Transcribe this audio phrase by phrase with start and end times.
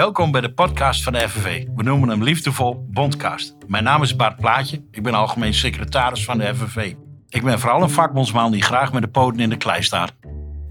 [0.00, 1.66] Welkom bij de podcast van de FNV.
[1.74, 3.56] We noemen hem liefdevol Bondcast.
[3.66, 4.84] Mijn naam is Bart Plaatje.
[4.90, 6.94] Ik ben algemeen secretaris van de FNV.
[7.28, 10.12] Ik ben vooral een vakbondsman die graag met de poten in de klei staat.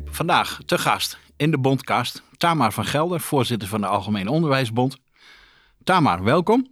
[0.05, 4.97] Vandaag te gast in de Bondcast Tamar van Gelder, voorzitter van de Algemene Onderwijsbond.
[5.83, 6.67] Tamar, welkom.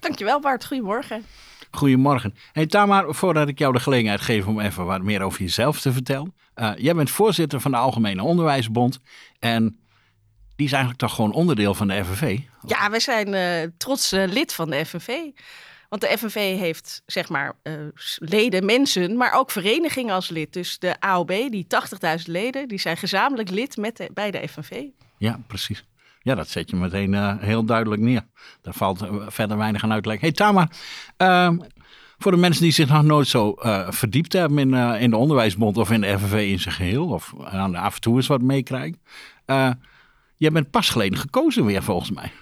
[0.00, 1.24] Dankjewel Bart, goedemorgen.
[1.70, 2.34] Goedemorgen.
[2.52, 5.92] Hey Tamar, voordat ik jou de gelegenheid geef om even wat meer over jezelf te
[5.92, 6.34] vertellen.
[6.56, 9.00] Uh, jij bent voorzitter van de Algemene Onderwijsbond
[9.38, 9.78] en
[10.58, 12.38] die is eigenlijk toch gewoon onderdeel van de FNV?
[12.66, 15.08] Ja, we zijn uh, trots uh, lid van de FNV.
[15.88, 17.72] Want de FNV heeft zeg maar uh,
[18.16, 20.52] leden, mensen, maar ook verenigingen als lid.
[20.52, 21.66] Dus de AOB, die
[22.18, 24.82] 80.000 leden, die zijn gezamenlijk lid met de, bij de FNV.
[25.18, 25.84] Ja, precies.
[26.20, 28.26] Ja, dat zet je meteen uh, heel duidelijk neer.
[28.62, 30.20] Daar valt verder weinig aan uitleg.
[30.20, 30.68] Hey Tama,
[31.18, 31.50] uh,
[32.18, 33.54] voor de mensen die zich nog nooit zo
[33.88, 37.34] verdiept hebben in, in de onderwijsbond of in de FNV in zijn geheel, of
[37.74, 38.98] af en toe eens wat meekrijgen.
[40.38, 42.32] Jij bent pas geleden gekozen weer volgens mij.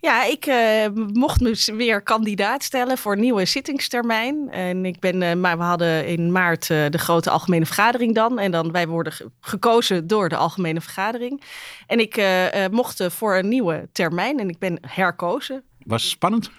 [0.00, 4.50] Ja, ik uh, mocht me weer kandidaat stellen voor een nieuwe zittingstermijn.
[4.50, 8.38] En ik ben, uh, maar we hadden in maart uh, de grote algemene vergadering dan.
[8.38, 11.42] En dan wij worden gekozen door de algemene vergadering.
[11.86, 12.22] En ik
[12.70, 15.62] mocht voor een nieuwe termijn en ik ben herkozen.
[15.78, 16.50] Was het spannend?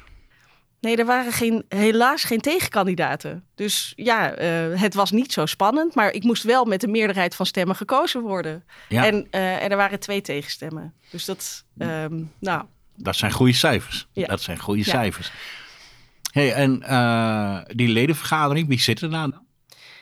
[0.81, 3.43] Nee, er waren geen, helaas geen tegenkandidaten.
[3.55, 4.33] Dus ja,
[4.75, 5.95] het was niet zo spannend.
[5.95, 8.63] Maar ik moest wel met de meerderheid van stemmen gekozen worden.
[8.89, 9.05] Ja.
[9.05, 10.93] En, en er waren twee tegenstemmen.
[11.09, 12.63] Dus dat, um, nou
[13.03, 14.07] dat zijn goede cijfers.
[14.13, 14.27] Ja.
[14.27, 14.89] Dat zijn goede ja.
[14.89, 15.31] cijfers.
[16.31, 19.47] Hey, en uh, die ledenvergadering, wie zit er daar dan?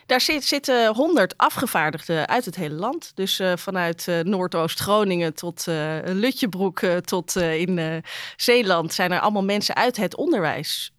[0.08, 3.12] Daar zit, zitten 100 afgevaardigden uit het hele land.
[3.16, 5.66] Dus uh, vanuit uh, Noordoost-Groningen tot
[6.06, 8.04] Lutjebroek tot in
[8.36, 10.94] Zeeland zijn er allemaal mensen uit het onderwijs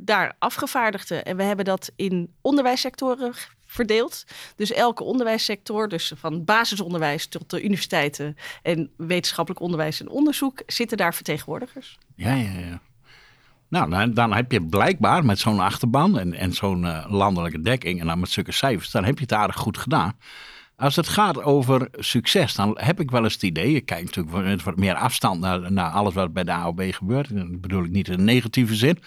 [0.00, 1.24] daar afgevaardigden.
[1.24, 3.34] En we hebben dat in onderwijssectoren
[3.72, 4.24] verdeeld.
[4.56, 10.96] Dus elke onderwijssector, dus van basisonderwijs tot de universiteiten en wetenschappelijk onderwijs en onderzoek, zitten
[10.96, 11.98] daar vertegenwoordigers.
[12.16, 12.80] Ja, ja, ja.
[13.72, 18.00] Nou, dan, dan heb je blijkbaar met zo'n achterban en, en zo'n uh, landelijke dekking
[18.00, 20.18] en dan met zulke cijfers, dan heb je het aardig goed gedaan.
[20.76, 23.74] Als het gaat over succes, dan heb ik wel eens het idee.
[23.74, 27.36] Ik kijk natuurlijk met wat meer afstand naar, naar alles wat bij de AOB gebeurt.
[27.36, 28.98] Dat bedoel ik niet in een negatieve zin.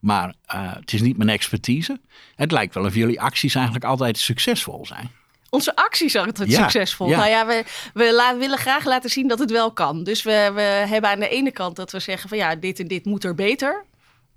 [0.00, 2.00] Maar uh, het is niet mijn expertise.
[2.34, 5.10] Het lijkt wel of jullie acties eigenlijk altijd succesvol zijn.
[5.50, 7.08] Onze acties zijn altijd ja, succesvol.
[7.08, 7.16] Ja.
[7.16, 7.64] Nou ja, we,
[7.94, 10.04] we la willen graag laten zien dat het wel kan.
[10.04, 12.88] Dus we, we hebben aan de ene kant dat we zeggen van ja, dit en
[12.88, 13.88] dit moet er beter.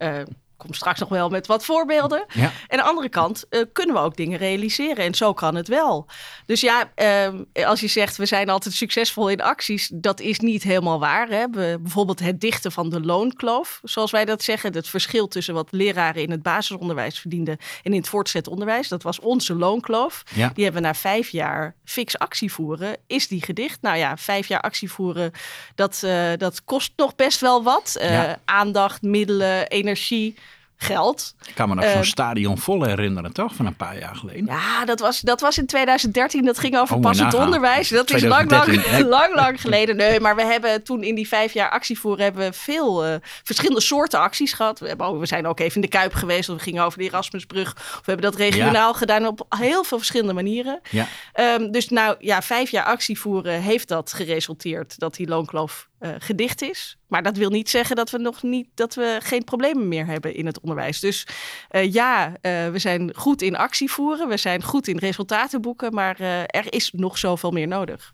[0.01, 0.25] Uh,
[0.63, 2.25] kom straks nog wel met wat voorbeelden.
[2.34, 2.41] Ja.
[2.41, 5.06] En aan de andere kant uh, kunnen we ook dingen realiseren.
[5.06, 6.07] En zo kan het wel.
[6.46, 10.63] Dus ja, uh, als je zegt we zijn altijd succesvol in acties, dat is niet
[10.63, 11.28] helemaal waar.
[11.28, 11.46] Hè?
[11.51, 14.74] We, bijvoorbeeld het dichten van de loonkloof, zoals wij dat zeggen.
[14.74, 18.88] Het verschil tussen wat leraren in het basisonderwijs verdienden en in het voortgezet onderwijs.
[18.88, 20.24] Dat was onze loonkloof.
[20.34, 20.51] Ja.
[20.53, 22.97] Die hebben we na vijf jaar fix actie voeren.
[23.07, 23.81] Is die gedicht?
[23.81, 25.31] Nou ja, vijf jaar actie voeren,
[25.75, 27.97] dat, uh, dat kost nog best wel wat.
[28.01, 28.40] Ja.
[28.45, 30.35] Aandacht, middelen, energie
[30.83, 31.35] geld.
[31.45, 33.55] Ik kan me nog uh, zo'n stadion vol herinneren, toch?
[33.55, 34.45] Van een paar jaar geleden.
[34.45, 36.45] Ja, dat was, dat was in 2013.
[36.45, 37.89] Dat ging over oh, passend onderwijs.
[37.89, 39.95] Dat 2013, is lang, lang, lang, lang geleden.
[39.95, 42.23] Nee, maar we hebben toen in die vijf jaar actievoeren...
[42.23, 44.79] hebben we veel uh, verschillende soorten acties gehad.
[44.79, 46.47] We, hebben, we zijn ook even in de Kuip geweest.
[46.47, 47.73] We gingen over de Erasmusbrug.
[47.73, 48.97] We hebben dat regionaal ja.
[48.97, 50.81] gedaan op heel veel verschillende manieren.
[50.89, 51.07] Ja.
[51.35, 55.00] Um, dus nou ja, vijf jaar actievoeren heeft dat geresulteerd...
[55.00, 56.97] dat die loonkloof uh, gedicht is.
[57.07, 60.35] Maar dat wil niet zeggen dat we nog niet dat we geen problemen meer hebben
[60.35, 60.99] in het onderwijs.
[60.99, 61.27] Dus
[61.71, 62.33] uh, ja, uh,
[62.69, 66.91] we zijn goed in actie voeren, we zijn goed in resultaten boeken, maar er is
[66.91, 68.13] nog zoveel meer nodig.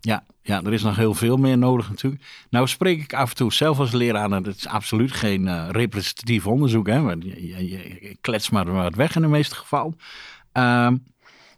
[0.00, 2.22] Ja, ja, er is nog heel veel meer nodig natuurlijk.
[2.50, 6.46] Nou spreek ik af en toe zelf als leraar, en het is absoluut geen representatief
[6.46, 9.96] onderzoek, hè, want je, klets maar wat weg in de meeste gevallen.
[10.52, 10.90] Uh,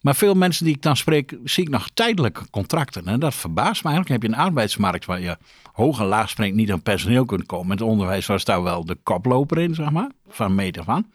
[0.03, 3.07] maar veel mensen die ik dan spreek, zie ik nog tijdelijke contracten.
[3.07, 4.23] En dat verbaast me eigenlijk.
[4.23, 5.37] heb je een arbeidsmarkt waar je
[5.73, 7.67] hoog en laag springt niet aan personeel kunt komen.
[7.67, 11.07] Met onderwijs was daar wel de koploper in, zeg maar, van meter van.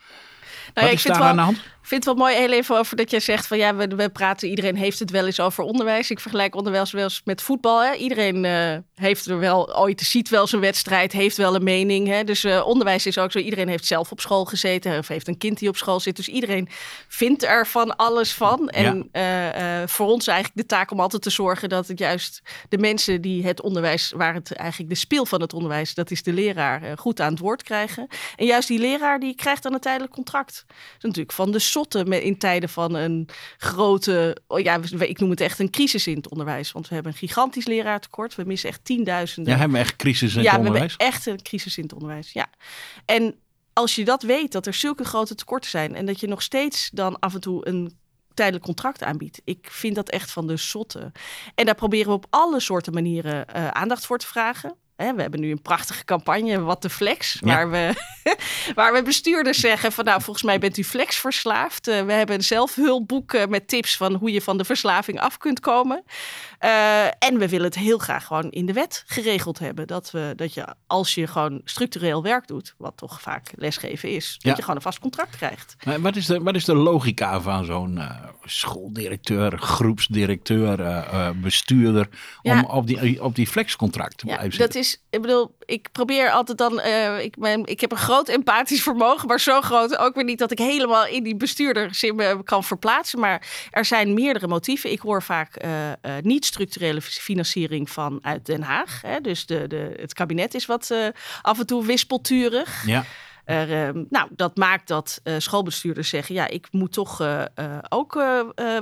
[0.73, 1.61] Nou, Wat is daar wel, aan de hand?
[1.87, 4.09] Ik vind het wel mooi, heel even over dat je zegt van ja, we, we
[4.09, 6.09] praten, iedereen heeft het wel eens over onderwijs.
[6.09, 7.83] Ik vergelijk onderwijs wel eens met voetbal.
[7.83, 7.93] Hè.
[7.93, 12.07] Iedereen uh, heeft er wel ooit, ziet wel zijn wedstrijd, heeft wel een mening.
[12.07, 12.23] Hè.
[12.23, 15.37] Dus uh, onderwijs is ook zo, iedereen heeft zelf op school gezeten of heeft een
[15.37, 16.15] kind die op school zit.
[16.15, 16.69] Dus iedereen
[17.07, 18.69] vindt er van alles van.
[18.69, 19.81] En ja.
[19.81, 23.21] uh, voor ons eigenlijk de taak om altijd te zorgen dat het juist de mensen
[23.21, 26.97] die het onderwijs, waar het eigenlijk de speel van het onderwijs, dat is de leraar,
[26.97, 28.07] goed aan het woord krijgen.
[28.35, 30.63] En juist die leraar die krijgt dan een tijdelijk contract.
[30.67, 35.29] Dat is natuurlijk van de zotte in tijden van een grote, oh ja, ik noem
[35.29, 36.71] het echt een crisis in het onderwijs.
[36.71, 38.35] Want we hebben een gigantisch leraartekort.
[38.35, 39.53] We missen echt tienduizenden.
[39.53, 40.91] Ja, hebben we echt crisis in het ja, onderwijs?
[40.91, 42.47] Ja, we hebben echt een crisis in het onderwijs, ja.
[43.05, 43.35] En
[43.73, 46.89] als je dat weet, dat er zulke grote tekorten zijn en dat je nog steeds
[46.93, 47.97] dan af en toe een
[48.33, 49.41] tijdelijk contract aanbiedt.
[49.43, 51.11] Ik vind dat echt van de zotte.
[51.55, 54.75] En daar proberen we op alle soorten manieren uh, aandacht voor te vragen.
[54.97, 57.93] Hè, we hebben nu een prachtige campagne, Wat de Flex, waar, we,
[58.75, 61.87] waar we bestuurders zeggen van nou, volgens mij bent u flex verslaafd.
[61.87, 65.37] Uh, we hebben een zelfhulpboek uh, met tips van hoe je van de verslaving af
[65.37, 66.03] kunt komen.
[66.63, 69.87] Uh, en we willen het heel graag gewoon in de wet geregeld hebben.
[69.87, 74.35] Dat, we, dat je als je gewoon structureel werk doet, wat toch vaak lesgeven is,
[74.37, 74.47] ja.
[74.47, 75.75] dat je gewoon een vast contract krijgt.
[75.85, 78.01] Maar wat, is de, wat is de logica van zo'n
[78.43, 81.05] schooldirecteur, groepsdirecteur,
[81.41, 82.09] bestuurder,
[82.41, 86.57] om op die, op die flexcontract te blijven Dat is, ik bedoel, ik probeer altijd
[86.57, 86.81] dan,
[87.19, 90.51] ik, mijn, ik heb een groot empathisch vermogen, maar zo groot ook weer niet dat
[90.51, 91.91] ik helemaal in die bestuurder
[92.43, 93.19] kan verplaatsen.
[93.19, 94.91] Maar er zijn meerdere motieven.
[94.91, 99.01] Ik hoor vaak uh, uh, niet structurele financiering vanuit Den Haag.
[99.01, 99.21] Hè.
[99.21, 100.93] Dus de, de, het kabinet is wat
[101.41, 102.85] af en toe wispelturig.
[102.85, 103.05] Ja.
[103.47, 107.77] Er, ehm, nou, dat maakt dat uh, schoolbestuurders zeggen: ja, ik moet toch uh, uh,
[107.89, 108.13] ook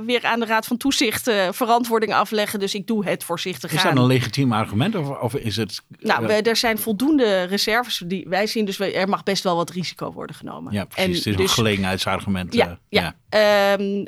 [0.06, 2.58] weer aan de Raad van Toezicht verantwoording afleggen.
[2.58, 3.94] Dus ik doe het voorzichtig is aan.
[3.94, 5.82] Dat een legitiem argument of, of is het.
[5.98, 10.12] Nou, er zijn voldoende reserves die wij zien, dus er mag best wel wat risico
[10.12, 10.72] worden genomen.
[10.72, 11.04] Ja, precies.
[11.04, 12.54] En het is dus, een gelegenheidsargument.
[12.54, 13.14] Ja, ja.
[13.28, 13.72] ja.
[13.72, 14.06] Um,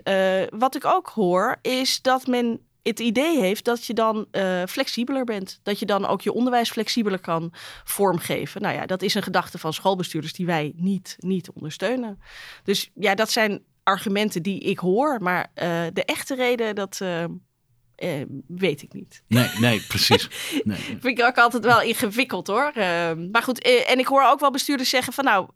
[0.59, 5.25] wat ik ook hoor, is dat men het idee heeft dat je dan uh, flexibeler
[5.25, 5.61] bent.
[5.63, 7.53] Dat je dan ook je onderwijs flexibeler kan
[7.85, 8.63] vormgeven.
[8.63, 12.21] Nou ja, dat is een gedachte van schoolbestuurders die wij niet, niet ondersteunen.
[12.63, 15.23] Dus ja, dat zijn argumenten die ik hoor.
[15.23, 17.25] Maar uh, de echte reden, dat, uh,
[17.99, 19.23] uh, weet ik niet.
[19.27, 20.29] Nee, nee, precies.
[20.65, 20.79] Nee.
[20.79, 22.73] Vind ik ook altijd wel ingewikkeld hoor.
[22.75, 25.49] Uh, maar goed, uh, en ik hoor ook wel bestuurders zeggen van nou,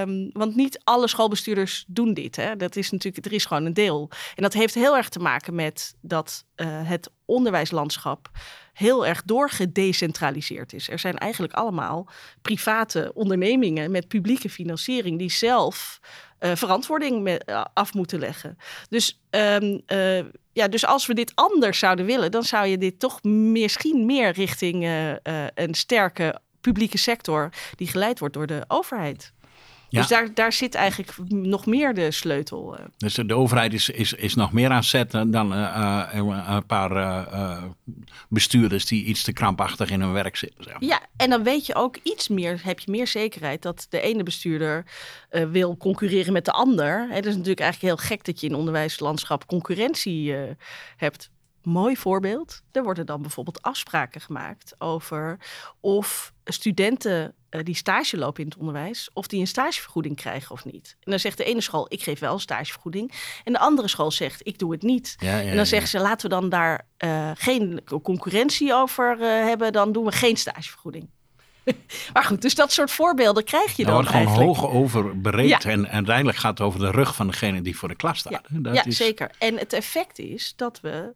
[0.00, 2.36] um, want niet alle schoolbestuurders doen dit.
[2.36, 2.56] Hè.
[2.56, 4.10] Dat is natuurlijk, er is gewoon een deel.
[4.34, 6.44] En dat heeft heel erg te maken met dat
[6.84, 8.30] het onderwijslandschap
[8.72, 10.90] heel erg doorgedecentraliseerd is.
[10.90, 12.08] Er zijn eigenlijk allemaal
[12.42, 16.00] private ondernemingen met publieke financiering die zelf
[16.40, 18.58] uh, verantwoording uh, af moeten leggen.
[18.88, 20.18] Dus, um, uh,
[20.52, 24.30] ja, dus als we dit anders zouden willen, dan zou je dit toch misschien meer
[24.30, 24.84] richting
[25.54, 29.32] een sterke publieke sector die geleid wordt door de overheid.
[29.88, 30.00] Ja.
[30.00, 32.78] Dus daar, daar zit eigenlijk nog meer de sleutel.
[32.96, 37.62] Dus de overheid is, is, is nog meer aan zetten dan uh, een paar uh,
[38.28, 40.64] bestuurders die iets te krampachtig in hun werk zitten.
[40.64, 44.00] Zeg Ja, en dan weet je ook iets meer, heb je meer zekerheid dat de
[44.00, 44.84] ene bestuurder
[45.30, 47.08] wil concurreren met de ander.
[47.10, 50.34] Het is natuurlijk eigenlijk heel gek dat je in onderwijslandschap concurrentie
[50.96, 51.30] hebt.
[51.68, 52.62] Mooi voorbeeld.
[52.72, 55.38] Er worden dan bijvoorbeeld afspraken gemaakt over
[55.80, 60.64] of studenten uh, die stage lopen in het onderwijs, of die een stagevergoeding krijgen of
[60.64, 60.96] niet.
[61.00, 63.12] En dan zegt de ene school, ik geef wel een stagevergoeding.
[63.44, 65.16] En de andere school zegt, ik doe het niet.
[65.18, 69.26] Ja, ja, en dan zeggen ze, laten we dan daar uh, geen concurrentie over uh,
[69.26, 71.10] hebben, dan doen we geen stagevergoeding.
[72.12, 75.84] maar goed, dus dat soort voorbeelden krijg je dan wordt gewoon hoog over bereid en,
[75.84, 78.32] en uiteindelijk gaat het over de rug van degene die voor de klas staat.
[78.32, 78.96] Ja, dat ja is...
[78.96, 79.30] zeker.
[79.38, 81.14] En het effect is dat we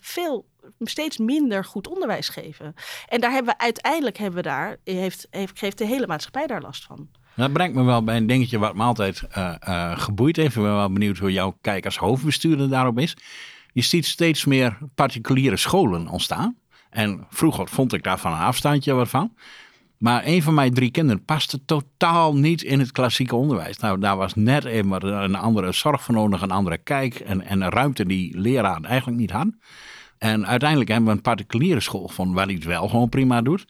[0.00, 0.50] veel
[0.80, 2.74] steeds minder goed onderwijs geven.
[3.08, 6.62] En daar hebben we uiteindelijk hebben we daar, heeft, heeft, heeft de hele maatschappij daar
[6.62, 7.08] last van.
[7.34, 10.56] Dat brengt me wel bij een dingetje wat me altijd uh, uh, geboeid heeft.
[10.56, 13.16] Ik ben wel benieuwd hoe jouw kijk als hoofdbestuurder daarop is.
[13.72, 16.56] Je ziet steeds meer particuliere scholen ontstaan.
[16.90, 19.34] En vroeger vond ik daar van een afstandje wat van.
[20.02, 23.78] Maar een van mijn drie kinderen paste totaal niet in het klassieke onderwijs.
[23.78, 27.70] Nou, daar was net een andere zorg voor nodig, een andere kijk en, en een
[27.70, 29.46] ruimte die leraren eigenlijk niet had.
[30.18, 33.64] En uiteindelijk hebben we een particuliere school van waar hij het wel gewoon prima doet.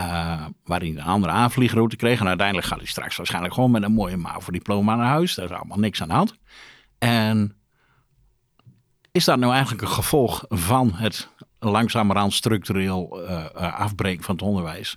[0.00, 2.20] Uh, waar hij een andere aanvliegroute kreeg.
[2.20, 5.34] En uiteindelijk gaat hij straks waarschijnlijk gewoon met een mooie MAVO-diploma naar huis.
[5.34, 6.34] Daar is allemaal niks aan de hand.
[6.98, 7.56] En
[9.12, 14.96] is dat nou eigenlijk een gevolg van het langzamerhand structureel uh, afbreken van het onderwijs?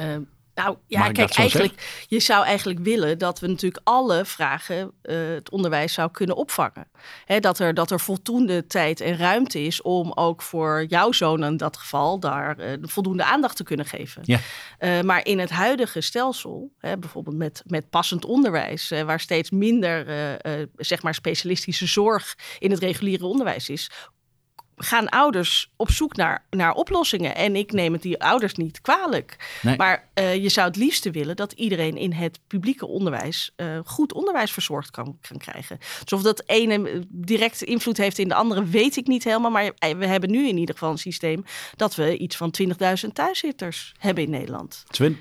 [0.00, 0.22] Ehm,
[0.54, 5.50] nou ja, kijk, eigenlijk, je zou eigenlijk willen dat we natuurlijk alle vragen uh, het
[5.50, 6.88] onderwijs zou kunnen opvangen.
[7.24, 11.44] He, dat, er, dat er voldoende tijd en ruimte is om ook voor jouw zoon
[11.44, 14.22] in dat geval daar uh, voldoende aandacht te kunnen geven.
[14.24, 14.38] Ja.
[14.78, 20.06] Uh, maar in het huidige stelsel, hè, bijvoorbeeld met, met passend onderwijs, waar steeds minder
[20.76, 23.90] zeg maar specialistische zorg in het reguliere onderwijs is,
[24.82, 27.34] gaan ouders op zoek naar, naar oplossingen.
[27.34, 29.58] En ik neem het die ouders niet kwalijk.
[29.62, 29.76] Nee.
[29.76, 34.12] Maar uh, je zou het liefste willen dat iedereen in het publieke onderwijs uh, goed
[34.12, 35.78] onderwijs verzorgd kan, kan krijgen.
[35.78, 39.50] Dus of dat ene direct invloed heeft in de andere, weet ik niet helemaal.
[39.50, 41.44] Maar we hebben nu in ieder geval een systeem
[41.76, 44.84] dat we iets van 20.000 thuiszitters hebben in Nederland.
[45.02, 45.12] 20.000?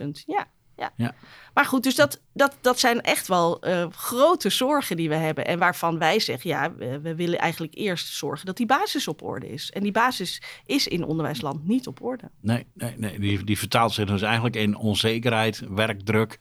[0.00, 0.46] 20.000, ja.
[0.82, 0.92] Ja.
[0.96, 1.14] ja.
[1.54, 5.46] Maar goed, dus dat, dat, dat zijn echt wel uh, grote zorgen die we hebben.
[5.46, 9.22] En waarvan wij zeggen, ja, we, we, willen eigenlijk eerst zorgen dat die basis op
[9.22, 9.70] orde is.
[9.70, 12.30] En die basis is in onderwijsland niet op orde.
[12.40, 13.18] Nee, nee, nee.
[13.18, 16.38] Die, die vertaalt zich dus eigenlijk in onzekerheid, werkdruk.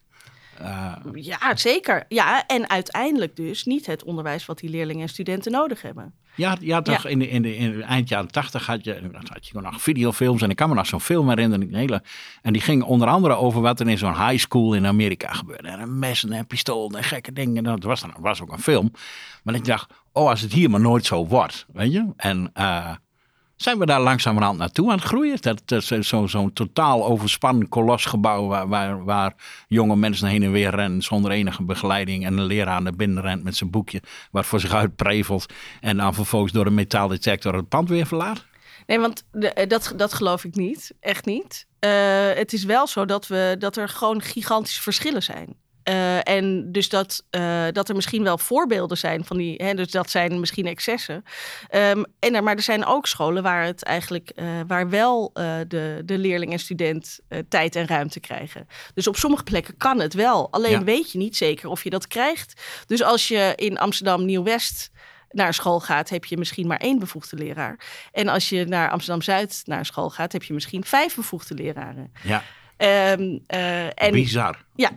[0.62, 0.96] Uh...
[1.14, 2.06] Ja, zeker.
[2.08, 6.14] Ja, en uiteindelijk dus niet het onderwijs wat die leerlingen en studenten nodig hebben.
[6.36, 9.62] Ja, ja toch In, de, in, de, in eind jaren tachtig had je, had je
[9.62, 11.74] nog videofilms en ik kan me nog zo'n film herinneren.
[11.74, 12.04] Hele,
[12.42, 15.68] en die ging onder andere over wat er in zo'n high school in Amerika gebeurde.
[15.68, 17.64] En messen en pistolen en gekke dingen.
[17.64, 18.92] Dat was, dan, was ook een film.
[19.44, 22.14] Maar ik dacht, oh als het hier maar nooit zo wordt, weet je.
[22.16, 22.52] En...
[22.58, 22.92] Uh,
[23.62, 25.38] zijn we daar langzamerhand naartoe aan het groeien?
[25.42, 29.34] Dat, dat zo'n zo totaal overspannen kolosgebouw waar, waar,
[29.68, 33.44] jonge mensen heen en weer rennen zonder enige begeleiding en een leraar naar binnen rent
[33.44, 34.02] met zijn boekje
[34.32, 35.46] wat voor zich uitprevelt
[35.82, 38.46] en dan vervolgens door een metaaldetector het pand weer verlaat?
[38.86, 40.94] Nee, want de, dat, dat geloof ik niet.
[41.00, 41.66] Echt niet.
[41.80, 41.92] Uh,
[42.34, 45.56] het is wel zo dat, we, dat er gewoon gigantische verschillen zijn.
[45.90, 49.92] Uh, en dus dat, uh, dat er misschien wel voorbeelden zijn van die, hè, dus
[49.92, 51.24] dat zijn misschien excessen.
[51.72, 55.32] Um, en maar er zijn ook scholen waar het eigenlijk, uh, waar wel
[55.68, 57.20] de, de leerling en student
[57.50, 58.68] tijd en ruimte krijgen.
[58.94, 60.52] Dus op sommige plekken kan het wel.
[60.52, 60.84] Alleen ja.
[60.84, 62.62] weet je niet zeker of je dat krijgt.
[62.86, 64.92] Dus als je in Amsterdam Nieuw-West
[65.30, 67.80] naar school gaat, heb je misschien maar één bevoegde leraar.
[68.12, 72.12] En als je naar Amsterdam Zuid naar school gaat, heb je misschien vijf bevoegde leraren.
[72.24, 72.44] Ja.
[73.14, 73.44] Um,
[73.96, 74.66] en, Bizar.
[74.76, 74.92] Ja,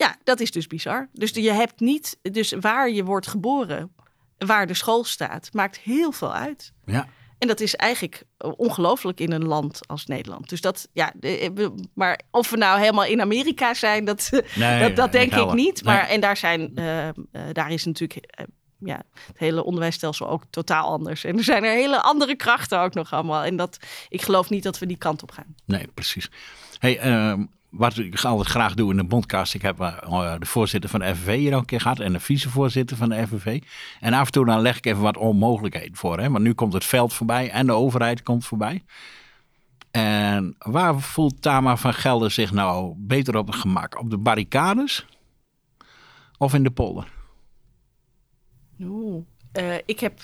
[0.00, 1.08] ja, dat is dus bizar.
[1.12, 3.92] Dus je hebt niet, dus waar je wordt geboren,
[4.38, 6.72] waar de school staat, maakt heel veel uit.
[6.84, 7.08] Ja.
[7.38, 10.48] En dat is eigenlijk ongelooflijk in een land als Nederland.
[10.48, 11.12] Dus dat, ja,
[11.94, 15.84] maar of we nou helemaal in Amerika zijn, dat, nee, dat, dat denk ik niet.
[15.84, 17.12] Maar, en daar zijn, uh, uh,
[17.52, 18.46] daar is natuurlijk uh,
[18.78, 21.24] ja, het hele onderwijsstelsel ook totaal anders.
[21.24, 23.44] En er zijn er hele andere krachten ook nog allemaal.
[23.44, 23.76] En dat,
[24.08, 25.54] ik geloof niet dat we die kant op gaan.
[25.64, 26.30] Nee, precies.
[26.78, 29.54] Hey, ehm, wat ik altijd graag doe in de bondcast.
[29.54, 32.20] Ik heb uh, de voorzitter van de FNV hier ook een keer gehad en de
[32.20, 33.62] vicevoorzitter van de FNV.
[34.00, 36.18] En af en toe dan leg ik even wat onmogelijkheden voor.
[36.18, 36.30] Hè?
[36.30, 38.84] Want nu komt het veld voorbij en de overheid komt voorbij.
[39.90, 43.98] En waar voelt Tama van Gelder zich nou beter op het gemak?
[43.98, 45.06] Op de barricades
[46.38, 47.08] of in de polder?
[48.80, 49.24] Oeh,
[49.58, 50.20] uh, ik heb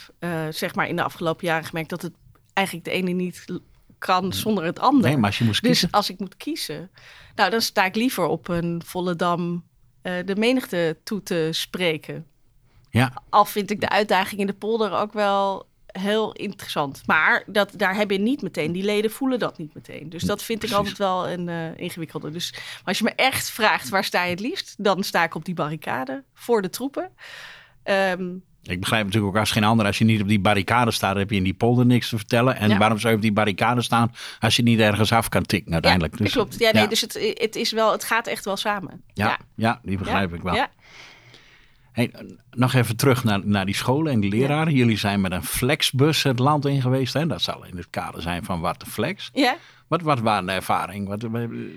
[0.51, 2.13] zeg maar in de afgelopen jaren gemerkt dat het
[2.53, 3.45] eigenlijk de ene niet
[3.99, 5.09] kan zonder het ander.
[5.09, 5.91] Nee, maar als je moest dus kiezen.
[5.91, 6.91] als ik moet kiezen,
[7.35, 9.65] nou dan sta ik liever op een volle dam
[10.03, 12.27] uh, de menigte toe te spreken.
[12.91, 13.13] Ja.
[13.29, 17.03] Al vind ik de uitdaging in de polder ook wel heel interessant.
[17.07, 20.09] Maar dat, daar hebben niet meteen, die leden voelen dat niet meteen.
[20.09, 22.31] Dus dat vind ik altijd wel een uh, ingewikkelde.
[22.31, 25.35] Dus maar als je me echt vraagt waar sta je het liefst, dan sta ik
[25.35, 27.11] op die barricade voor de troepen.
[27.85, 31.17] Um, ik begrijp natuurlijk ook als geen ander, als je niet op die barricade staat,
[31.17, 32.57] heb je in die polder niks te vertellen.
[32.57, 35.73] En waarom zou je op die barricade staan als je niet ergens af kan tikken
[35.73, 36.19] uiteindelijk?
[36.19, 36.59] Ja, dus, klopt.
[36.59, 36.89] Ja, nee, ja.
[36.89, 39.03] dus het, het, is wel, het gaat echt wel samen.
[39.15, 39.81] Ja, ja.
[39.83, 40.67] die begrijp ik wel.
[41.93, 42.11] Hey,
[42.51, 44.75] nog even terug naar, naar die scholen en die leraren.
[44.75, 47.13] Jullie zijn met een flexbus het land in geweest.
[47.13, 47.27] Hè?
[47.27, 49.31] Dat zal in het kader zijn van wat de flex.
[49.33, 49.57] Ja.
[49.89, 51.09] Wat, wat waren de ervaring?
[51.09, 51.23] Wat,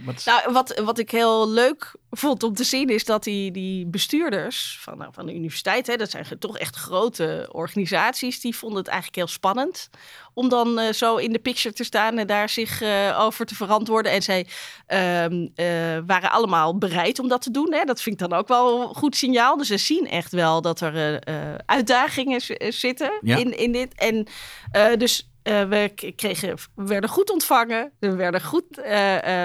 [0.06, 0.26] wat...
[0.26, 4.78] Nou, wat, wat ik heel leuk vond om te zien is dat die, die bestuurders
[4.82, 8.88] van, nou, van de universiteit, hè, dat zijn toch echt grote organisaties, die vonden het
[8.88, 9.90] eigenlijk heel spannend
[10.34, 13.56] om dan uh, zo in de picture te staan en daar zich uh, over te
[13.56, 14.12] verantwoorden.
[14.12, 14.48] En zij
[14.88, 17.74] uh, waren allemaal bereid om dat te doen.
[17.74, 17.84] Hè.
[17.84, 19.58] Dat vind ik dan ook wel een goed signaal.
[19.58, 21.24] Dus ze zien echt wel dat er
[21.66, 22.42] uitdagingen
[22.74, 23.38] zitten ja.
[23.38, 23.94] in, in dit.
[23.94, 24.28] En
[24.98, 27.92] dus uh, we, kregen, we werden goed ontvangen.
[28.00, 28.86] Er werden goed, uh,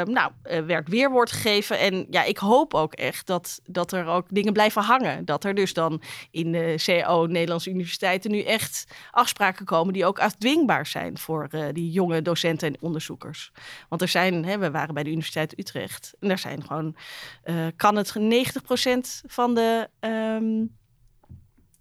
[0.03, 1.79] nou, werd weerwoord gegeven.
[1.79, 5.25] En ja, ik hoop ook echt dat, dat er ook dingen blijven hangen.
[5.25, 10.19] Dat er dus dan in de CO Nederlandse universiteiten nu echt afspraken komen die ook
[10.19, 13.53] afdwingbaar zijn voor die jonge docenten en onderzoekers.
[13.89, 16.15] Want er zijn, hè, we waren bij de Universiteit Utrecht.
[16.21, 16.97] En er zijn gewoon,
[17.77, 20.77] kan het 90% van de, um,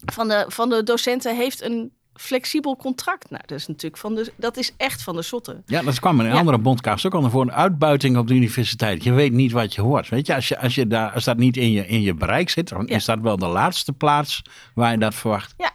[0.06, 3.30] van, de, van de docenten heeft een flexibel contract.
[3.30, 5.62] Nou, dat is natuurlijk van de, dat is echt van de zotte.
[5.66, 6.38] Ja, dat kwam in een ja.
[6.38, 9.04] andere bondcast ook al voor een uitbuiting op de universiteit.
[9.04, 10.10] Je weet niet wat je hoort.
[10.10, 12.50] Weet je, als, je, als, je daar, als dat niet in je, in je bereik
[12.50, 12.96] zit, dan ja.
[12.96, 14.42] is dat wel de laatste plaats
[14.74, 15.54] waar je dat verwacht.
[15.58, 15.73] Ja.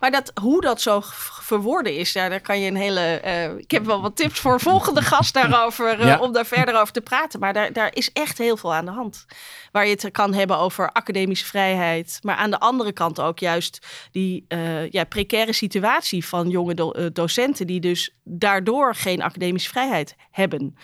[0.00, 1.00] Maar dat, hoe dat zo
[1.42, 3.20] verwoorden is, ja, daar kan je een hele.
[3.24, 6.18] Uh, ik heb wel wat tips voor volgende gast daarover, uh, ja.
[6.18, 7.40] om daar verder over te praten.
[7.40, 9.26] Maar daar, daar is echt heel veel aan de hand.
[9.72, 12.18] Waar je het kan hebben over academische vrijheid.
[12.22, 17.12] Maar aan de andere kant ook juist die uh, ja, precaire situatie van jonge do
[17.12, 20.76] docenten, die dus daardoor geen academische vrijheid hebben.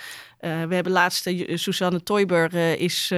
[0.45, 3.13] Uh, we hebben laatst, uh, Susanne Toiber uh, is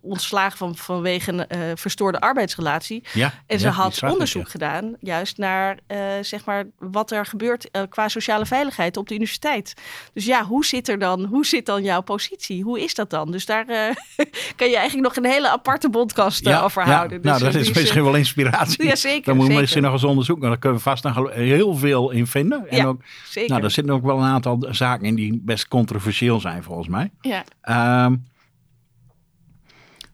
[0.00, 3.02] ontslagen van, vanwege een verstoorde arbeidsrelatie.
[3.12, 4.58] Ja, en ze ja, had onderzoek het, ja.
[4.68, 5.78] gedaan, juist naar
[6.20, 9.74] zeg maar wat er gebeurt qua sociale veiligheid op de universiteit.
[10.12, 12.62] Dus ja, hoe zit er dan, hoe zit dan jouw positie?
[12.62, 13.30] Hoe is dat dan?
[13.30, 13.64] Dus daar
[14.56, 17.22] kan je eigenlijk nog een hele aparte podcast over houden.
[17.22, 18.78] Dus, nou, dat is misschien wel inspiratie.
[18.90, 19.24] Ja, zeker.
[19.24, 19.60] Dan moet je zeker.
[19.60, 20.48] misschien nog eens onderzoeken.
[20.48, 22.68] Daar kunnen we vast nog heel veel in vinden.
[22.68, 23.50] En ook, zeker.
[23.50, 27.10] Nou, er zitten ook wel een aantal zaken in die best controversieel zijn volgens mij.
[27.20, 27.44] Ja.
[28.04, 28.24] Um,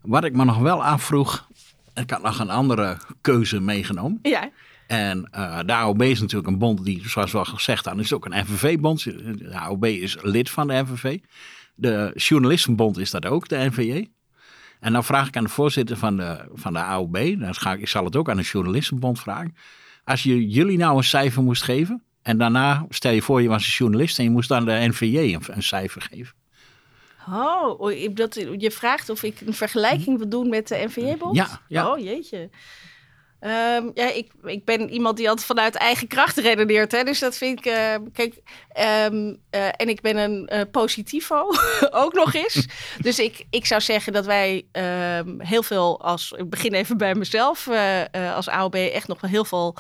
[0.03, 1.49] wat ik me nog wel afvroeg,
[1.95, 4.19] ik had nog een andere keuze meegenomen.
[4.23, 4.51] Ja.
[4.87, 8.13] En uh, de AOB is natuurlijk een bond die, zoals we al gezegd hebben, is
[8.13, 9.05] ook een FNV-bond.
[9.05, 11.19] De AOB is lid van de FNV.
[11.75, 14.09] De Journalistenbond is dat ook, de NVJ.
[14.81, 17.81] En dan vraag ik aan de voorzitter van de, van de AOB, dan ga ik,
[17.81, 19.57] ik zal het ook aan de Journalistenbond vragen.
[20.05, 23.65] Als je jullie nou een cijfer moest geven, en daarna stel je voor je was
[23.65, 26.35] een journalist en je moest dan de NVJ een, een cijfer geven.
[27.29, 31.37] Oh, dat, je vraagt of ik een vergelijking wil doen met de NVJ-bond?
[31.37, 31.93] Ja, ja.
[31.93, 32.51] Oh, jeetje.
[33.41, 36.93] Um, ja, ik, ik ben iemand die altijd vanuit eigen kracht redeneert.
[36.93, 37.03] Hè?
[37.03, 37.67] Dus dat vind ik.
[37.67, 38.35] Uh, kijk,
[39.13, 41.51] um, uh, en ik ben een uh, positivo
[42.03, 42.67] ook nog eens.
[43.01, 46.33] dus ik, ik zou zeggen dat wij um, heel veel als.
[46.37, 47.69] Ik begin even bij mezelf.
[48.35, 49.77] als AOB echt nog wel heel veel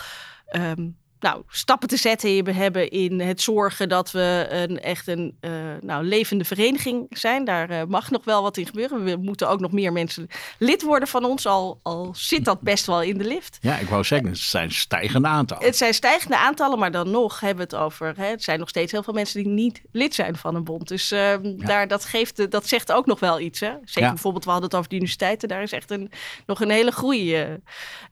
[1.20, 6.04] nou, stappen te zetten hebben in het zorgen dat we een, echt een uh, nou,
[6.04, 7.44] levende vereniging zijn.
[7.44, 9.04] Daar uh, mag nog wel wat in gebeuren.
[9.04, 10.26] We moeten ook nog meer mensen
[10.58, 13.58] lid worden van ons, al, al zit dat best wel in de lift.
[13.60, 15.64] Ja, ik wou zeggen, het zijn stijgende aantallen.
[15.64, 18.14] Het zijn stijgende aantallen, maar dan nog hebben we het over...
[18.16, 20.88] Hè, het zijn nog steeds heel veel mensen die niet lid zijn van een bond.
[20.88, 21.38] Dus uh, ja.
[21.42, 23.60] daar, dat, geeft, dat zegt ook nog wel iets.
[23.60, 23.72] Hè?
[23.84, 24.08] Zeker ja.
[24.08, 25.48] bijvoorbeeld, we hadden het over de universiteiten.
[25.48, 26.10] Daar is echt een,
[26.46, 27.36] nog een hele groei.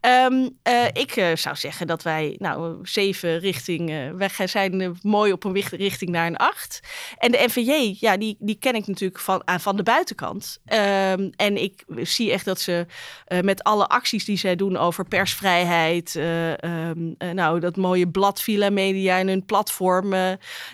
[0.00, 0.58] Um,
[0.92, 2.36] ik zou zeggen dat wij...
[2.38, 3.90] Nou, zeven richting.
[3.90, 6.80] Uh, wij zijn uh, mooi op een richting naar een acht.
[7.18, 10.58] En de NVJ, ja, die, die ken ik natuurlijk van, uh, van de buitenkant.
[10.64, 12.86] Um, en ik zie echt dat ze
[13.28, 16.14] uh, met alle acties die zij doen over persvrijheid.
[16.14, 20.08] Um, nou, dat mooie blad Villa Media en hun platform.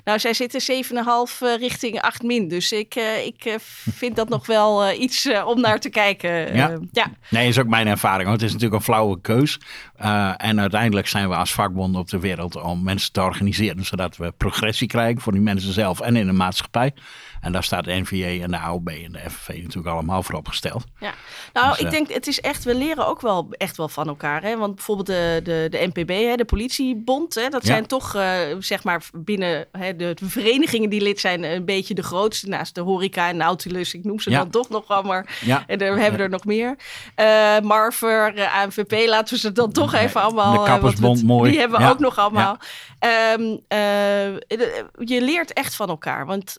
[0.05, 0.91] nou, zij zitten 7,5
[1.59, 2.49] richting 8 min.
[2.49, 3.57] Dus ik, ik
[3.93, 6.55] vind dat nog wel iets om naar te kijken.
[6.55, 6.79] Ja.
[6.93, 7.11] ja.
[7.29, 8.29] Nee, is ook mijn ervaring.
[8.29, 9.61] Want het is natuurlijk een flauwe keus.
[10.37, 14.33] en uiteindelijk zijn we als vakbond op de wereld om mensen te organiseren, zodat we
[14.37, 16.95] progressie krijgen voor die mensen zelf en in de maatschappij.
[17.41, 20.85] En daar staat de NVJ en de AOB en de FNV natuurlijk allemaal voor opgesteld.
[20.99, 21.13] Ja,
[21.53, 24.09] nou, dus, ik uh, denk, het is echt, we leren ook wel echt wel van
[24.09, 24.43] elkaar.
[24.43, 24.57] Hè?
[24.57, 27.69] Want bijvoorbeeld de, de, de NPB, hè, de politiebond, hè, dat ja.
[27.69, 31.95] zijn toch, uh, zeg maar, binnen hè, de, de, verenigingen die lid zijn, een beetje
[31.95, 32.49] de grootste.
[32.49, 34.39] Naast de horeca en Nautilus, ik noem ze ja.
[34.39, 35.39] dan toch nog wel, maar.
[35.41, 35.65] Ja.
[35.67, 36.77] En hebben we er nog meer.
[37.17, 40.53] Uh, Marver, ANVP, laten we ze dan toch even allemaal.
[40.53, 41.51] De Kappersbond, mooi.
[41.51, 42.57] Die hebben we ook nog allemaal.
[43.39, 43.61] Um,
[44.99, 46.27] je leert echt van elkaar.
[46.27, 46.59] Want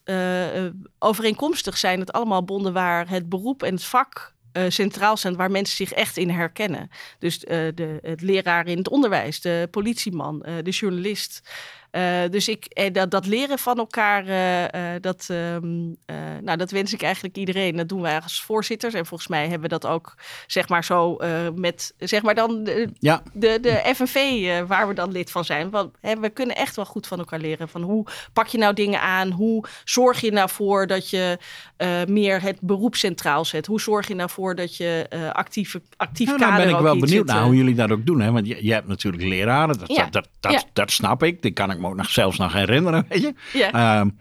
[0.99, 5.51] overeenkomstig zijn het allemaal bonden waar het beroep en het vak uh, centraal zijn, waar
[5.51, 6.89] mensen zich echt in herkennen.
[7.19, 11.49] Dus uh, de, het leraar in het onderwijs, de politieman, uh, de journalist.
[11.91, 15.95] Uh, dus ik, eh, dat, dat, leren van elkaar, uh, dat, um,
[16.41, 17.75] nou, dat wens ik eigenlijk iedereen.
[17.75, 18.93] Dat doen wij als voorzitters.
[18.93, 20.15] En volgens mij hebben we dat ook,
[20.47, 21.17] zeg maar zo,
[21.55, 23.21] met, zeg maar dan de, ja.
[23.33, 25.69] de, de FNV, waar we dan lid van zijn.
[25.69, 27.69] Want hè, we kunnen echt wel goed van elkaar leren.
[27.69, 29.31] Van hoe pak je nou dingen aan?
[29.31, 31.37] Hoe zorg je nou voor dat je
[32.07, 33.65] meer het beroep centraal zet?
[33.65, 36.99] Hoe zorg je nou voor dat je actief, actief nou, kader Dan ben ik wel
[36.99, 38.21] benieuwd naar hoe jullie dat ook doen.
[38.21, 38.31] Hè?
[38.31, 40.07] Want je, je hebt natuurlijk leraren, dat, ja.
[40.09, 40.63] dat, dat, ja.
[40.73, 41.41] dat, snap ik.
[41.41, 43.33] Die kan ik me ook nog zelfs nog herinneren, weet je.
[43.53, 43.99] Ja.
[43.99, 44.17] Um,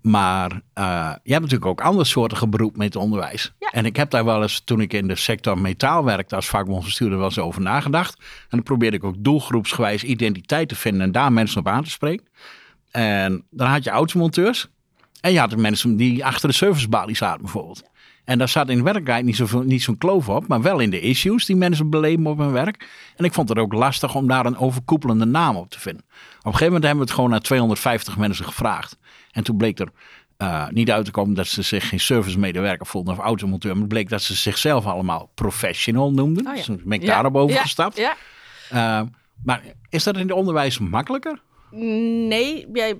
[0.00, 3.52] maar uh, je hebt natuurlijk ook andere soorten beroep met onderwijs.
[3.58, 3.70] Ja.
[3.70, 7.18] En ik heb daar wel eens, toen ik in de sector metaal werkte als vakbondsbestuurder,
[7.18, 8.18] wel eens over nagedacht.
[8.18, 11.90] En dan probeerde ik ook doelgroepsgewijs identiteit te vinden en daar mensen op aan te
[11.90, 12.26] spreken.
[12.90, 14.68] En dan had je automonteurs.
[15.20, 17.82] En je had mensen die achter de servicebalie zaten bijvoorbeeld.
[18.28, 21.00] En daar zat in werkelijkheid niet zo'n niet zo kloof op, maar wel in de
[21.00, 22.88] issues die mensen beleven op hun werk.
[23.16, 26.02] En ik vond het ook lastig om daar een overkoepelende naam op te vinden.
[26.02, 28.98] Op een gegeven moment hebben we het gewoon naar 250 mensen gevraagd.
[29.30, 29.88] En toen bleek er
[30.38, 33.72] uh, niet uit te komen dat ze zich geen servicemedewerker voelden of automonteur.
[33.72, 36.46] Maar het bleek dat ze zichzelf allemaal professional noemden.
[36.46, 36.62] Oh ja.
[36.64, 37.08] Dus ben ik ja.
[37.08, 37.96] daarop overgestapt.
[37.96, 38.16] Ja.
[38.72, 39.08] Uh,
[39.44, 41.40] maar is dat in het onderwijs makkelijker?
[41.70, 42.98] Nee, jij,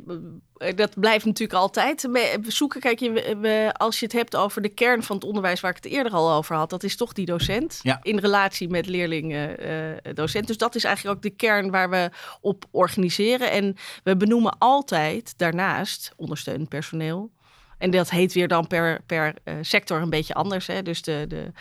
[0.75, 2.09] dat blijft natuurlijk altijd
[2.43, 2.81] zoeken.
[2.81, 5.83] Kijk, je, we, als je het hebt over de kern van het onderwijs waar ik
[5.83, 7.99] het eerder al over had, dat is toch die docent ja.
[8.03, 10.43] in relatie met leerling-docent.
[10.43, 13.51] Uh, dus dat is eigenlijk ook de kern waar we op organiseren.
[13.51, 17.31] En we benoemen altijd daarnaast ondersteunend personeel.
[17.79, 20.67] En dat heet weer dan per, per uh, sector een beetje anders.
[20.67, 20.83] Hè?
[20.83, 21.53] Dus de, de,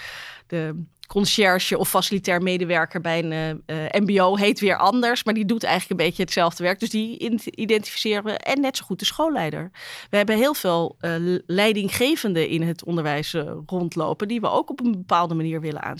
[0.47, 5.63] de conciërge of facilitair medewerker bij een uh, MBO heet weer anders, maar die doet
[5.63, 6.79] eigenlijk een beetje hetzelfde werk.
[6.79, 7.17] Dus die
[7.55, 9.71] identificeren we en net zo goed de schoolleider.
[10.09, 14.79] We hebben heel veel uh, leidinggevenden in het onderwijs uh, rondlopen, die we ook op
[14.79, 15.97] een bepaalde manier willen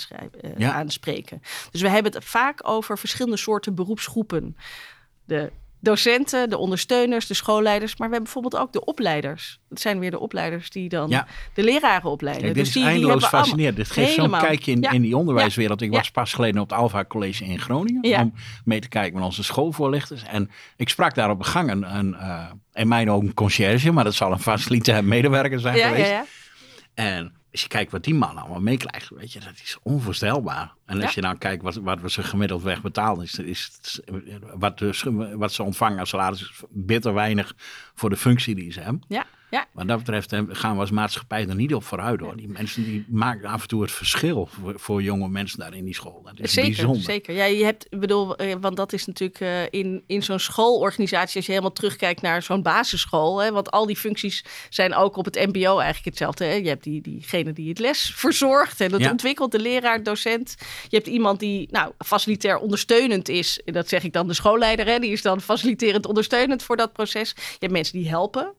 [0.58, 0.74] ja.
[0.74, 1.42] aanspreken.
[1.72, 4.58] Dus we hebben het vaak over verschillende soorten beroepsgroepen.
[5.26, 9.60] De docenten, de ondersteuners, de schoolleiders, maar we hebben bijvoorbeeld ook de opleiders.
[9.70, 11.28] Dat zijn weer de opleiders die dan ja.
[11.54, 12.44] de leraren opleiden.
[12.44, 13.76] Kijk, dit dus is die, eindeloos die fascinerend.
[13.76, 14.92] Dit geeft zo'n kijkje in, ja.
[14.92, 15.82] in die onderwijswereld.
[15.82, 18.34] Ik was pas geleden op het Alva College in Groningen om
[18.66, 20.24] mee te kijken met onze schoolvoorlichters.
[20.24, 23.92] En ik sprak daar op de gang een, een uh, in mijn ogen een conciërge,
[23.92, 26.14] maar dat zal een facilitair medewerker zijn geweest.
[26.94, 30.74] En als je kijkt wat die man allemaal meekrijgt, weet je, dat is onvoorstelbaar.
[30.86, 34.00] En als je nou kijkt wat, wat we ze gemiddeld weg betalen, is, is,
[34.56, 37.56] wat, dus, wat ze ontvangen als salaris is bitter weinig
[37.96, 39.04] voor de functie die ze hebben.
[39.08, 39.26] Ja.
[39.50, 39.68] Ja.
[39.72, 42.36] Wat dat betreft gaan we als maatschappij er niet op vooruit hoor.
[42.36, 45.94] Die mensen die maken af en toe het verschil voor, jonge mensen daar in die
[45.94, 46.22] school.
[46.24, 47.02] Dat is zeker, bijzonder.
[47.02, 51.36] Zeker, ja, je hebt, bedoel, eh, want dat is natuurlijk uh, in, in zo'n schoolorganisatie,
[51.36, 55.26] als je helemaal terugkijkt naar zo'n basisschool, hè, want al die functies zijn ook op
[55.26, 56.46] het MBO eigenlijk hetzelfde.
[56.46, 56.54] Hè.
[56.54, 60.56] Je hebt die, diegene die het les verzorgt en dat ontwikkelt, de leraar, docent.
[60.88, 63.62] Je hebt iemand die nou, facilitair ondersteunend is.
[63.66, 67.34] Dat zeg ik dan de schoolleider, hè, die is dan faciliterend ondersteunend voor dat proces.
[67.36, 68.54] Je hebt mensen die helpen.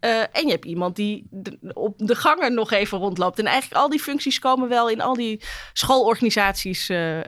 [0.00, 1.28] Uh, en je hebt iemand die
[1.72, 3.38] op de gangen nog even rondloopt.
[3.38, 5.40] En eigenlijk al die functies komen wel in al die
[5.72, 7.22] schoolorganisaties uh, uh,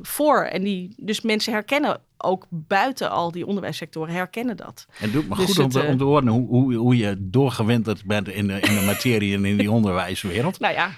[0.00, 0.42] voor.
[0.42, 4.86] En die, dus mensen herkennen ook buiten al die onderwijssectoren herkennen dat.
[4.88, 7.16] En het doet me dus goed om, te, om te horen hoe, hoe, hoe je
[7.18, 10.60] doorgewinterd bent in de, in de materie en in die onderwijswereld.
[10.60, 10.90] Nou ja,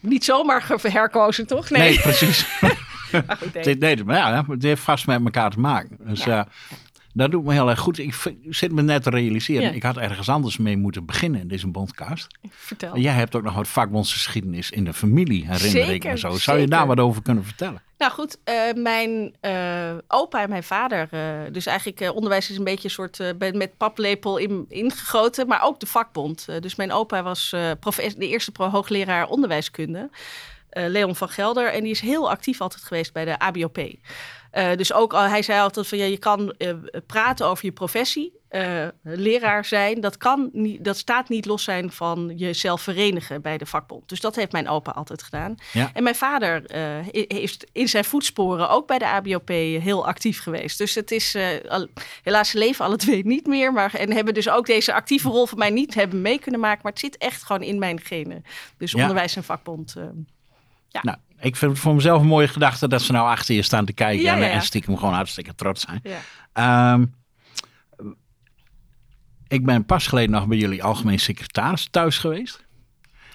[0.00, 1.70] niet zomaar herkozen toch?
[1.70, 2.46] Nee, nee precies.
[3.64, 3.76] nee.
[3.76, 5.96] nee, maar ja, het heeft vast met elkaar te maken.
[6.00, 6.48] Dus ja.
[7.16, 7.98] Dat doet me heel erg goed.
[7.98, 8.14] Ik
[8.48, 9.74] zit me net te realiseren.
[9.74, 12.38] Ik had ergens anders mee moeten beginnen in deze bondcast.
[12.50, 12.98] Vertel.
[12.98, 16.30] Jij hebt ook nog wat vakbondsgeschiedenis in de familie, herinner ik me zo.
[16.30, 17.82] Zou je daar wat over kunnen vertellen?
[17.98, 21.20] Nou goed, uh, mijn uh, opa en mijn vader, uh,
[21.52, 25.86] dus eigenlijk onderwijs is een beetje een soort met paplepel in, ingegoten, maar ook de
[25.86, 26.46] vakbond.
[26.60, 30.10] dus mijn opa was de eerste hoogleraar onderwijskunde,
[30.70, 33.78] Leon van Gelder, en die is heel actief altijd geweest bij de ABOP.
[34.56, 36.74] Uh, dus ook hij zei altijd van ja, je kan uh,
[37.06, 38.42] praten over je professie.
[38.50, 43.58] Uh, leraar zijn, dat, kan niet, dat staat niet los zijn van jezelf verenigen bij
[43.58, 44.08] de vakbond.
[44.08, 45.54] Dus dat heeft mijn opa altijd gedaan.
[45.72, 45.90] Ja.
[45.94, 46.74] En mijn vader
[47.12, 50.78] is in zijn voetsporen ook bij de ABOP heel actief geweest.
[50.78, 51.36] Dus het is
[51.68, 51.86] al,
[52.22, 53.72] helaas leven alle twee niet meer.
[53.72, 56.80] Maar, en hebben dus ook deze actieve rol van mij niet hebben mee kunnen maken.
[56.82, 58.44] Maar het zit echt gewoon in mijn genen.
[58.78, 59.00] Dus ja.
[59.00, 59.94] onderwijs en vakbond.
[60.88, 61.00] ja.
[61.02, 63.84] Nou, ik vind het voor mezelf een mooie gedachte dat ze nou achter je staan
[63.84, 66.02] te kijken en, en, stiekem gewoon hartstikke trots zijn.
[66.92, 67.14] Um,
[69.48, 72.64] ik ben pas geleden nog bij jullie algemeen secretaris thuis geweest.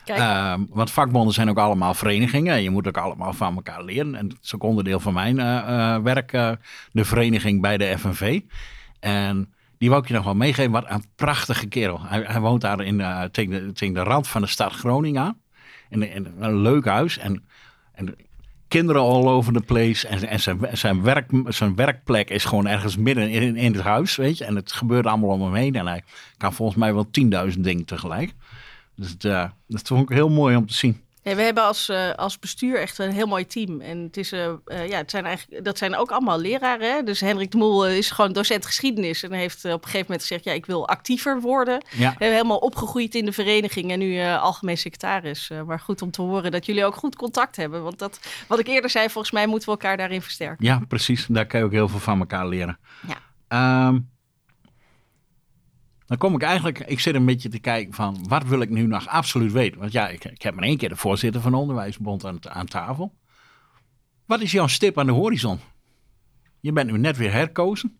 [0.06, 2.62] Um, want vakbonden zijn ook allemaal verenigingen.
[2.62, 4.16] Je moet ook allemaal van elkaar leren.
[4.16, 6.52] En het is ook onderdeel van mijn uh, uh, werk, uh,
[6.92, 8.42] de vereniging bij de FNV.
[9.00, 10.72] En die wou ik je nog wel meegeven.
[10.72, 12.02] Wat een prachtige kerel.
[12.02, 12.98] Hij, hij woont daar in,
[13.32, 15.38] tegen, de, tegen de rand van de stad Groningen aan.
[15.90, 17.18] In een leuk huis.
[17.18, 17.44] En
[18.00, 18.16] en
[18.68, 20.08] kinderen all over the place.
[20.08, 24.16] En, en zijn, zijn, werk, zijn werkplek is gewoon ergens midden in, in het huis,
[24.16, 24.46] weet je.
[24.46, 25.76] En het gebeurt allemaal om hem heen.
[25.76, 26.04] En hij
[26.38, 27.08] kan volgens mij wel
[27.52, 28.34] 10.000 dingen tegelijk.
[28.96, 31.02] Dus uh, dat vond ik heel mooi om te zien.
[31.36, 33.82] We hebben als, uh, als bestuur echt een heel mooi team.
[33.82, 36.96] En het is, uh, ja, het zijn eigenlijk, dat zijn ook allemaal leraren.
[36.96, 37.04] Hè?
[37.04, 39.24] Dus Hendrik de Moel is gewoon docent geschiedenis.
[39.24, 41.84] En heeft op een gegeven moment gezegd, ja, ik wil actiever worden.
[41.90, 41.98] Ja.
[41.98, 45.50] We hebben helemaal opgegroeid in de vereniging en nu algemeen secretaris.
[45.66, 47.84] maar goed om te horen dat jullie ook goed contact hebben.
[47.84, 50.66] Want dat, wat ik eerder zei, volgens mij moeten we elkaar daarin versterken.
[50.66, 51.26] Ja, precies.
[51.30, 52.78] Daar kan je ook heel veel van elkaar leren.
[53.08, 53.88] Ja.
[53.88, 54.10] Um,
[56.10, 58.88] dan kom ik eigenlijk, ik zit een beetje te kijken van wat wil ik nu
[58.88, 59.80] nog absoluut weten.
[59.80, 62.66] Want ja, ik, ik heb maar één keer de voorzitter van de Onderwijsbond aan, aan
[62.66, 63.14] tafel.
[64.26, 65.60] Wat is jouw stip aan de horizon?
[66.60, 68.00] Je bent nu net weer herkozen.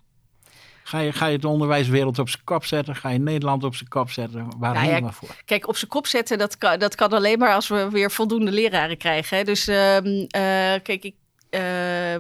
[0.84, 2.96] Ga je, ga je de onderwijswereld op zijn kop zetten?
[2.96, 4.48] Ga je Nederland op zijn kop zetten?
[4.58, 5.36] Waar nou ja, voor?
[5.46, 8.52] Kijk, op zijn kop zetten, dat kan, dat kan alleen maar als we weer voldoende
[8.52, 9.38] leraren krijgen.
[9.38, 9.44] Hè?
[9.44, 10.30] Dus uh, uh,
[10.84, 11.16] kijk, ik,
[11.52, 11.62] uh,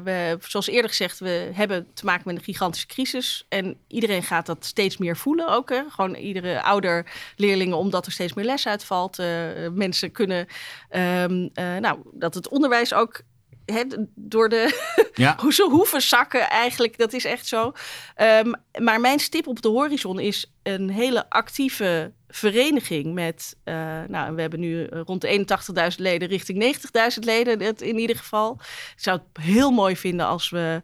[0.03, 3.45] we, zoals eerder gezegd, we hebben te maken met een gigantische crisis.
[3.49, 5.69] En iedereen gaat dat steeds meer voelen ook.
[5.69, 5.81] Hè?
[5.89, 9.19] Gewoon iedere ouder leerlingen, omdat er steeds meer les uitvalt.
[9.19, 9.27] Uh,
[9.73, 10.47] mensen kunnen,
[10.91, 13.21] um, uh, nou, dat het onderwijs ook
[13.65, 13.83] He,
[14.15, 14.79] door de.
[15.13, 15.35] Ja.
[15.41, 16.97] hoe ze hoeven zakken, eigenlijk.
[16.97, 17.71] Dat is echt zo.
[18.17, 23.55] Um, maar mijn stip op de horizon is een hele actieve vereniging met.
[23.65, 23.73] Uh,
[24.07, 25.45] nou, we hebben nu rond de
[25.91, 26.77] 81.000 leden, richting
[27.13, 28.57] 90.000 leden in ieder geval.
[28.95, 30.81] Ik zou het heel mooi vinden als we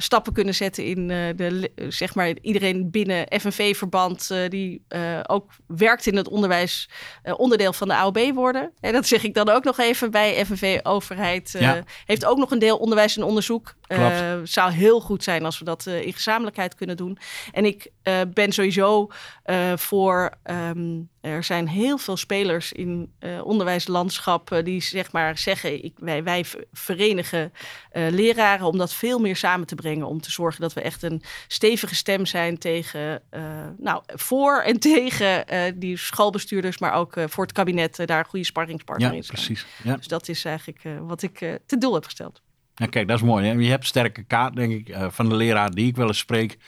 [0.00, 5.50] stappen kunnen zetten in uh, de, zeg maar, iedereen binnen FNV-verband uh, die uh, ook
[5.66, 6.88] werkt in het onderwijs,
[7.36, 8.72] onderdeel van de AOB worden.
[8.80, 11.54] En dat zeg ik dan ook nog even bij FNV-overheid.
[11.58, 11.82] Ja.
[12.04, 13.74] Heeft ook nog een deel onderwijs en onderzoek.
[14.42, 17.18] zou heel goed zijn als we dat in gezamenlijkheid kunnen doen.
[17.52, 17.90] En ik
[18.34, 19.08] ben sowieso
[19.76, 20.30] voor.
[20.44, 25.92] Um, er zijn heel veel spelers in uh, onderwijslandschap uh, die zeg maar zeggen: ik,
[25.98, 27.52] wij, wij verenigen
[27.92, 30.06] uh, leraren om dat veel meer samen te brengen.
[30.06, 33.22] Om te zorgen dat we echt een stevige stem zijn tegen,
[33.78, 35.44] nou, voor en tegen
[35.78, 39.36] die schoolbestuurders, maar ook voor het kabinet daar een goede sparringspartner ja, in zijn.
[39.36, 39.66] Precies.
[39.82, 39.96] Ja.
[39.96, 42.42] Dus dat is eigenlijk wat ik te doel heb gesteld.
[42.74, 43.46] Ja, kijk, dat is mooi.
[43.46, 43.52] Hè?
[43.52, 46.58] Je hebt sterke kaart, denk ik, van de leraar die ik wel eens spreek.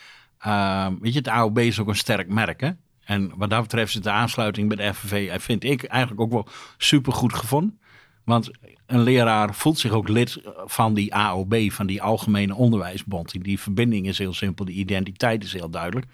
[0.99, 2.61] weet je, het AOB is ook een sterk merk.
[2.61, 2.69] Hè?
[3.11, 6.47] En wat dat betreft is de aansluiting bij de FNV, vind ik eigenlijk ook wel
[6.77, 7.79] super goed gevonden.
[8.23, 8.51] Want
[8.85, 13.43] een leraar voelt zich ook lid van die AOB, van die Algemene Onderwijsbond.
[13.43, 16.07] Die verbinding is heel simpel, de identiteit is heel duidelijk.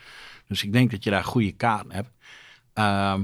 [0.47, 2.10] Dus ik denk dat je daar goede kaarten hebt.
[2.73, 3.23] Ehm,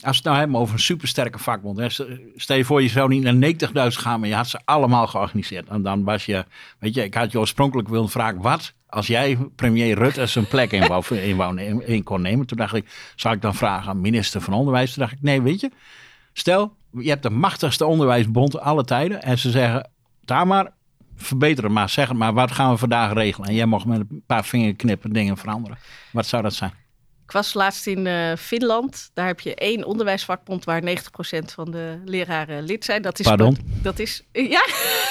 [0.00, 2.00] als we het nou hebben over een supersterke vakbond.
[2.36, 5.68] Stel je voor, je zou niet naar 90.000 gaan, maar je had ze allemaal georganiseerd.
[5.68, 6.44] En dan was je,
[6.78, 10.72] weet je, ik had je oorspronkelijk willen vragen, wat als jij premier Rutte zijn plek
[10.72, 12.46] in, wou, in, wou, in kon nemen?
[12.46, 14.92] Toen dacht ik, zou ik dan vragen aan minister van Onderwijs?
[14.92, 15.70] Toen dacht ik, nee, weet je,
[16.32, 19.22] stel, je hebt de machtigste onderwijsbond alle tijden.
[19.22, 19.90] En ze zeggen,
[20.24, 20.72] daar maar,
[21.16, 23.48] verbeter het maar, zeg het maar, wat gaan we vandaag regelen?
[23.48, 25.78] En jij mag met een paar vingerknippen dingen veranderen.
[26.12, 26.72] Wat zou dat zijn?
[27.28, 29.10] Ik was laatst in uh, Finland.
[29.14, 30.84] Daar heb je één onderwijsvakbond waar 90%
[31.44, 33.02] van de leraren lid zijn.
[33.02, 33.58] Dat is, Pardon?
[33.82, 34.66] Dat is, ja,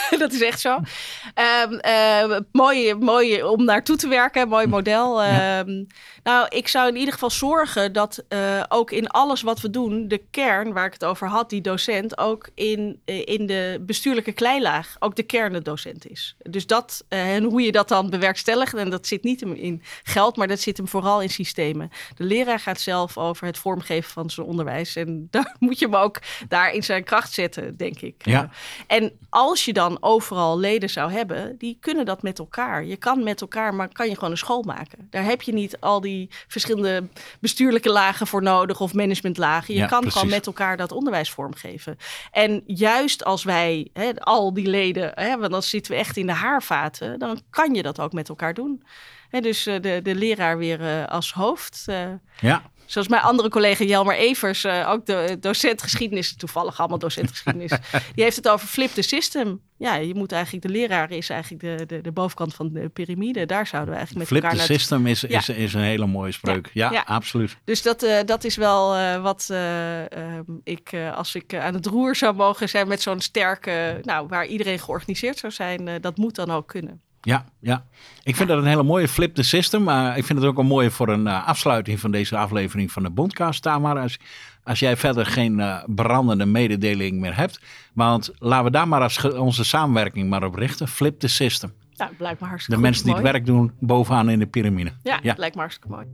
[0.20, 0.76] dat is echt zo.
[0.76, 5.24] Um, uh, mooi, mooi om naartoe te werken, mooi model.
[5.24, 5.88] Um,
[6.24, 10.08] nou, ik zou in ieder geval zorgen dat uh, ook in alles wat we doen,
[10.08, 14.96] de kern waar ik het over had, die docent, ook in, in de bestuurlijke kleilaag,
[15.00, 16.36] ook de kern de docent is.
[16.38, 20.48] Dus dat, en hoe je dat dan bewerkstelligt, en dat zit niet in geld, maar
[20.48, 21.92] dat zit hem vooral in systemen.
[22.16, 24.96] De leraar gaat zelf over het vormgeven van zijn onderwijs.
[24.96, 28.26] En daar moet je hem ook daar in zijn kracht zetten, denk ik.
[28.26, 28.50] Ja.
[28.88, 32.86] En als je dan overal leden zou hebben, die kunnen dat met elkaar.
[32.86, 35.08] Je kan met elkaar, maar kan je gewoon een school maken.
[35.10, 37.08] Daar heb je niet al die verschillende
[37.40, 39.74] bestuurlijke lagen voor nodig of managementlagen.
[39.74, 41.98] Je kan gewoon met elkaar dat onderwijs vormgeven.
[42.32, 46.28] En juist als wij, hè, al die leden, hè, want dan zitten we echt in
[46.28, 48.84] de haarvaten, dan kan je dat ook met elkaar doen
[49.30, 51.84] dus eh, de, de leraar weer eh, als hoofd.
[51.86, 52.06] Eh.
[52.40, 52.62] ja.
[52.86, 57.72] Zoals mijn andere collega Jelmer Evers, ook de docent geschiedenis, toevallig allemaal docent geschiedenis,
[58.16, 59.62] die heeft het over flip the system.
[59.78, 63.46] Ja, je moet eigenlijk, de leraar is eigenlijk de, de, de bovenkant van de piramide.
[63.46, 64.66] Daar zouden we eigenlijk met elkaar naar...
[64.66, 66.70] Flip the system is, is, is een hele mooie spreuk.
[66.74, 67.58] Ja, absoluut.
[67.64, 68.90] Dus dat, dat is wel
[69.22, 74.28] wat ehm, ik, als ik aan het roer zou mogen zijn met zo'n sterke, nou,
[74.28, 77.02] waar iedereen georganiseerd zou zijn, dat moet dan ook kunnen.
[77.22, 77.86] Ja, ja.
[78.24, 79.84] Ik vind dat een hele mooie flip the system.
[79.84, 83.04] Maar ik vind het ook een mooie voor een uh, afsluiting van deze aflevering van
[83.04, 83.62] de Bondcast.
[83.62, 84.20] Tamara, als,
[84.64, 87.60] als jij verder geen uh, brandende mededeling meer hebt.
[87.94, 90.88] Want laten we daar maar als onze samenwerking maar op richten.
[90.88, 91.74] Flip the system.
[91.92, 94.92] Ja, lijkt me hartstikke De mensen die het werk doen bovenaan in de piramide.
[95.04, 95.34] Ja, ja.
[95.38, 96.06] lijkt me hartstikke mooi.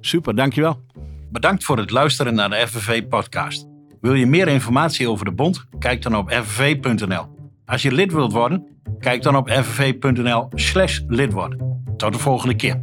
[0.00, 0.80] Super, dankjewel.
[1.30, 3.66] Bedankt voor het luisteren naar de FNV podcast.
[4.00, 5.64] Wil je meer informatie over de bond?
[5.78, 7.39] Kijk dan op fnv.nl.
[7.70, 8.66] Als je lid wilt worden,
[8.98, 11.00] kijk dan op fnv.nl slash.
[11.96, 12.82] Tot de volgende keer.